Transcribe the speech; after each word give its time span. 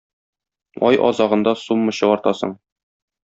Ай 0.87 0.97
азагында 1.09 1.53
сумма 1.65 1.95
чыгартасың. 1.99 2.57